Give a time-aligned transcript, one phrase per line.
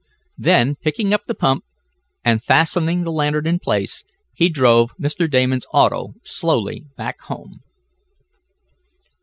[0.39, 1.63] Then, picking up the pump,
[2.25, 5.29] and fastening the lantern in place, he drove Mr.
[5.29, 7.61] Damon's auto slowly back home.